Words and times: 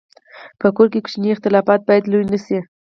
په 0.59 0.67
کور 0.75 0.87
کې 0.93 0.99
کوچني 1.05 1.29
اختلافات 1.33 1.81
باید 1.87 2.03
لوی 2.11 2.25
نه 2.33 2.39
شي. 2.45 2.59